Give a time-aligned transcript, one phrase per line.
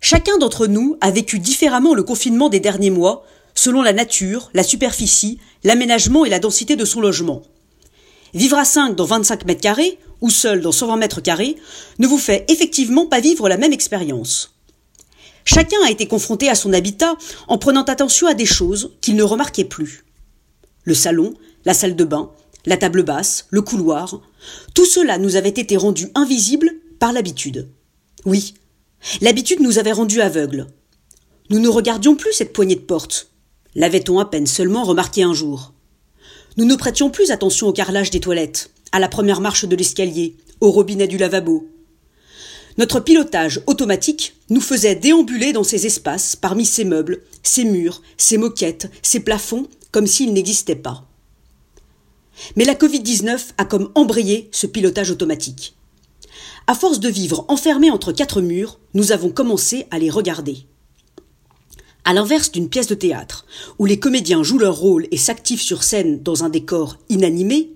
[0.00, 4.62] Chacun d'entre nous a vécu différemment le confinement des derniers mois, selon la nature, la
[4.62, 7.42] superficie, l'aménagement et la densité de son logement.
[8.34, 11.56] Vivre à 5 dans 25 mètres carrés, ou seul dans 120 mètres carrés,
[11.98, 14.54] ne vous fait effectivement pas vivre la même expérience.
[15.44, 17.16] Chacun a été confronté à son habitat
[17.48, 20.04] en prenant attention à des choses qu'il ne remarquait plus.
[20.84, 21.34] Le salon,
[21.64, 22.30] la salle de bain,
[22.66, 24.20] la table basse, le couloir,
[24.74, 27.68] tout cela nous avait été rendu invisible par l'habitude.
[28.26, 28.54] Oui,
[29.20, 30.66] l'habitude nous avait rendus aveugles.
[31.50, 33.30] Nous ne regardions plus cette poignée de porte.
[33.74, 35.72] L'avait-on à peine seulement remarqué un jour?
[36.56, 40.36] Nous ne prêtions plus attention au carrelage des toilettes, à la première marche de l'escalier,
[40.60, 41.68] au robinet du lavabo.
[42.76, 48.38] Notre pilotage automatique nous faisait déambuler dans ces espaces, parmi ces meubles, ces murs, ces
[48.38, 51.08] moquettes, ces plafonds, comme s'ils n'existaient pas.
[52.56, 55.77] Mais la Covid-19 a comme embrayé ce pilotage automatique.
[56.68, 60.66] À force de vivre enfermés entre quatre murs, nous avons commencé à les regarder.
[62.04, 63.46] À l'inverse d'une pièce de théâtre,
[63.78, 67.72] où les comédiens jouent leur rôle et s'activent sur scène dans un décor inanimé,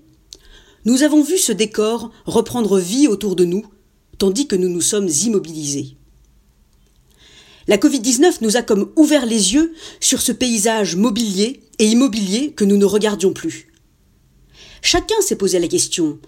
[0.85, 3.65] nous avons vu ce décor reprendre vie autour de nous,
[4.19, 5.97] tandis que nous nous sommes immobilisés.
[7.67, 12.63] La Covid-19 nous a comme ouvert les yeux sur ce paysage mobilier et immobilier que
[12.63, 13.73] nous ne regardions plus.
[14.83, 16.19] Chacun s'est posé la question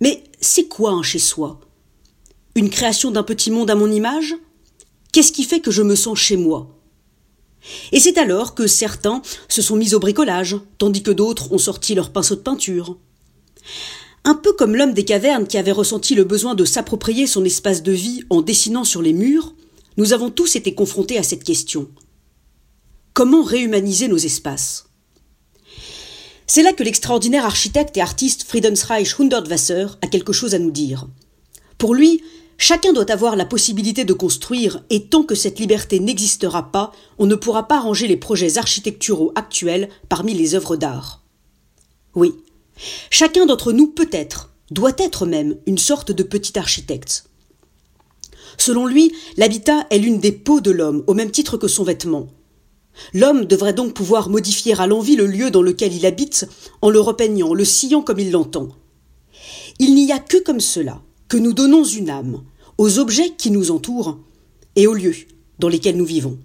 [0.00, 1.60] mais c'est quoi un chez soi
[2.56, 4.36] Une création d'un petit monde à mon image?
[5.12, 6.68] Qu'est-ce qui fait que je me sens chez moi?
[7.92, 11.94] Et c'est alors que certains se sont mis au bricolage, tandis que d'autres ont sorti
[11.94, 12.98] leur pinceau de peinture.
[14.24, 17.82] Un peu comme l'homme des cavernes qui avait ressenti le besoin de s'approprier son espace
[17.82, 19.54] de vie en dessinant sur les murs,
[19.96, 21.88] nous avons tous été confrontés à cette question.
[23.14, 24.86] Comment réhumaniser nos espaces?
[26.46, 31.08] C'est là que l'extraordinaire architecte et artiste Friedensreich Hundertwasser a quelque chose à nous dire.
[31.78, 32.22] Pour lui,
[32.58, 37.26] chacun doit avoir la possibilité de construire, et tant que cette liberté n'existera pas, on
[37.26, 41.22] ne pourra pas ranger les projets architecturaux actuels parmi les œuvres d'art.
[42.14, 42.34] Oui,
[43.10, 47.24] Chacun d'entre nous peut être, doit être même, une sorte de petit architecte.
[48.58, 52.28] Selon lui, l'habitat est l'une des peaux de l'homme, au même titre que son vêtement.
[53.12, 56.46] L'homme devrait donc pouvoir modifier à l'envie le lieu dans lequel il habite,
[56.80, 58.68] en le repeignant, le sciant comme il l'entend.
[59.80, 61.02] Il n'y a que comme cela
[61.34, 62.44] que nous donnons une âme
[62.78, 64.20] aux objets qui nous entourent
[64.76, 65.16] et aux lieux
[65.58, 66.38] dans lesquels nous vivons.